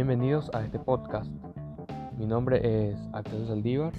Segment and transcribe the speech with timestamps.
[0.00, 1.30] Bienvenidos a este podcast.
[2.16, 3.92] Mi nombre es Axel Saldívar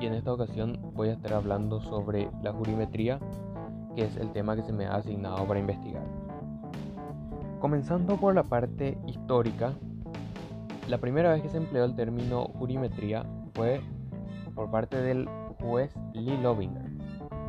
[0.00, 3.20] y en esta ocasión voy a estar hablando sobre la jurimetría,
[3.94, 6.02] que es el tema que se me ha asignado para investigar.
[7.60, 9.72] Comenzando por la parte histórica,
[10.88, 13.24] la primera vez que se empleó el término jurimetría
[13.54, 13.82] fue
[14.56, 15.28] por parte del
[15.60, 16.90] juez Lee Lovinger.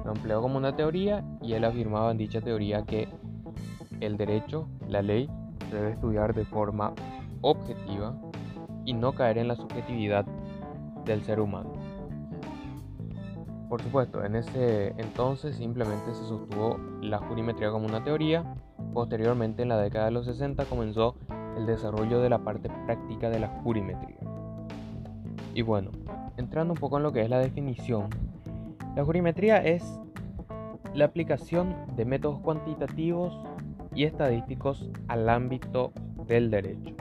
[0.06, 3.08] Lo empleó como una teoría y él afirmaba en dicha teoría que
[4.02, 5.28] el derecho, la ley,
[5.72, 6.94] debe estudiar de forma
[7.42, 8.16] objetiva
[8.86, 10.26] y no caer en la subjetividad
[11.06, 11.72] del ser humano.
[13.70, 18.44] Por supuesto, en ese entonces simplemente se sostuvo la jurimetría como una teoría.
[18.94, 21.16] Posteriormente, en la década de los 60, comenzó
[21.58, 24.18] el desarrollo de la parte práctica de la jurimetría.
[25.54, 25.92] Y bueno,
[26.38, 28.10] entrando un poco en lo que es la definición,
[28.96, 30.00] la jurimetría es
[30.94, 33.34] la aplicación de métodos cuantitativos
[33.96, 35.94] y estadísticos al ámbito
[36.28, 37.01] del derecho.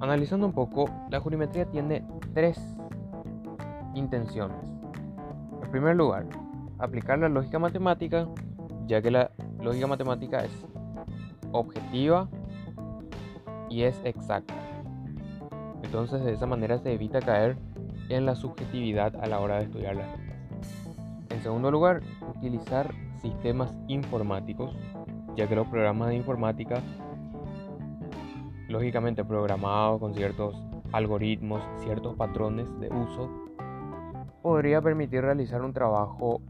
[0.00, 2.60] Analizando un poco, la jurimetría tiene tres
[3.94, 4.58] intenciones.
[5.62, 6.26] En primer lugar,
[6.78, 8.28] aplicar la lógica matemática,
[8.86, 9.30] ya que la
[9.60, 10.66] lógica matemática es
[11.52, 12.28] objetiva
[13.70, 14.54] y es exacta.
[15.82, 17.56] Entonces de esa manera se evita caer
[18.10, 20.08] en la subjetividad a la hora de estudiar las
[21.30, 22.02] En segundo lugar,
[22.36, 24.76] utilizar sistemas informáticos,
[25.36, 26.82] ya que los programas de informática
[28.76, 30.54] lógicamente programado con ciertos
[30.92, 33.30] algoritmos, ciertos patrones de uso,
[34.42, 36.42] podría permitir realizar un trabajo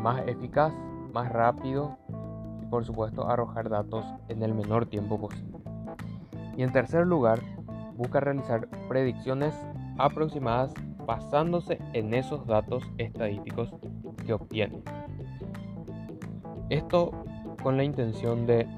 [0.00, 0.72] más eficaz,
[1.12, 1.98] más rápido
[2.62, 5.58] y por supuesto arrojar datos en el menor tiempo posible.
[6.56, 7.40] Y en tercer lugar,
[7.96, 9.52] busca realizar predicciones
[9.98, 10.72] aproximadas
[11.04, 13.74] basándose en esos datos estadísticos
[14.24, 14.80] que obtiene.
[16.70, 17.10] Esto
[17.64, 18.68] con la intención de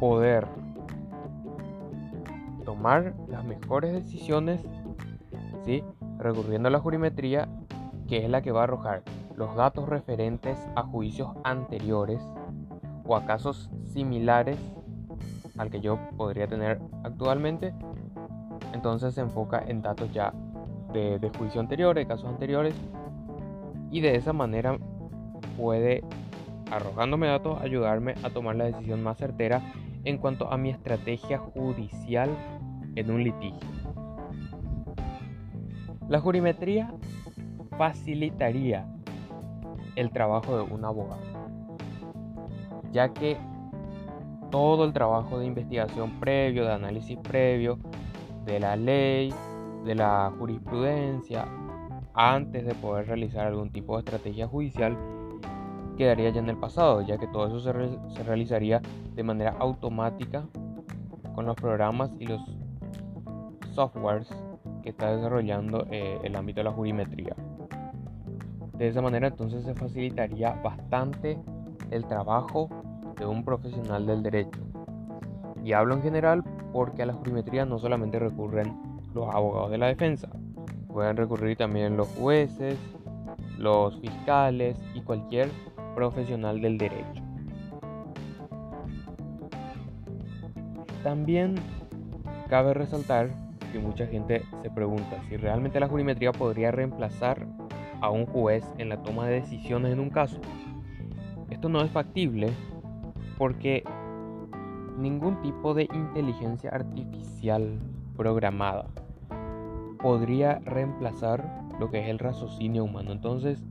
[0.00, 0.46] poder
[2.64, 4.60] tomar las mejores decisiones,
[5.64, 5.82] ¿sí?
[6.18, 7.48] recurriendo a la jurimetría,
[8.08, 9.02] que es la que va a arrojar
[9.36, 12.20] los datos referentes a juicios anteriores
[13.04, 14.58] o a casos similares
[15.58, 17.72] al que yo podría tener actualmente.
[18.72, 20.32] Entonces se enfoca en datos ya
[20.92, 22.74] de, de juicio anterior, de casos anteriores,
[23.90, 24.78] y de esa manera
[25.56, 26.02] puede,
[26.70, 29.62] arrojándome datos, ayudarme a tomar la decisión más certera
[30.06, 32.30] en cuanto a mi estrategia judicial
[32.94, 33.68] en un litigio.
[36.08, 36.94] La jurimetría
[37.76, 38.86] facilitaría
[39.96, 41.20] el trabajo de un abogado,
[42.92, 43.36] ya que
[44.52, 47.78] todo el trabajo de investigación previo, de análisis previo
[48.44, 49.34] de la ley,
[49.84, 51.48] de la jurisprudencia,
[52.14, 54.96] antes de poder realizar algún tipo de estrategia judicial,
[55.96, 58.80] quedaría ya en el pasado, ya que todo eso se, realizaría
[59.14, 60.44] de manera automática
[61.34, 62.40] con los programas y los
[63.72, 64.28] softwares
[64.82, 67.34] que está desarrollando eh, el ámbito de la jurimetría.
[68.74, 71.38] De esa manera entonces se facilitaría bastante
[71.90, 72.68] el trabajo
[73.18, 74.60] de un profesional del derecho.
[75.64, 78.78] Y hablo en general porque a la jurimetría no solamente recurren
[79.14, 80.28] los abogados de la defensa,
[80.88, 82.78] pueden recurrir también los jueces,
[83.58, 85.48] los fiscales y cualquier
[85.96, 87.22] profesional del derecho.
[91.02, 91.54] También
[92.48, 93.30] cabe resaltar
[93.72, 97.46] que mucha gente se pregunta si realmente la jurimetría podría reemplazar
[98.00, 100.38] a un juez en la toma de decisiones en un caso.
[101.50, 102.50] Esto no es factible
[103.38, 103.82] porque
[104.98, 107.78] ningún tipo de inteligencia artificial
[108.16, 108.86] programada
[110.02, 113.12] podría reemplazar lo que es el raciocinio humano.
[113.12, 113.64] Entonces,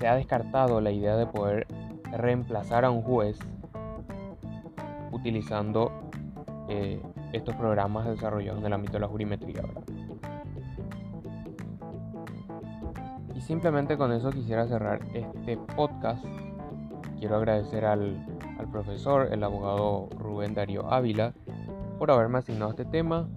[0.00, 1.66] se ha descartado la idea de poder
[2.10, 3.38] reemplazar a un juez
[5.12, 5.92] utilizando
[6.70, 7.02] eh,
[7.34, 9.62] estos programas desarrollados en el ámbito de la jurimetría.
[13.36, 16.24] Y simplemente con eso quisiera cerrar este podcast.
[17.18, 18.26] Quiero agradecer al,
[18.58, 21.34] al profesor, el abogado Rubén Darío Ávila,
[21.98, 23.28] por haberme asignado este tema,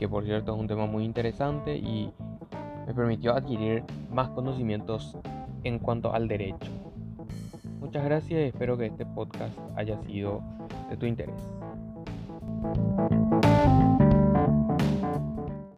[0.00, 2.12] que por cierto es un tema muy interesante y
[2.84, 5.16] me permitió adquirir más conocimientos
[5.64, 6.70] en cuanto al derecho.
[7.80, 10.42] Muchas gracias y espero que este podcast haya sido
[10.88, 11.34] de tu interés.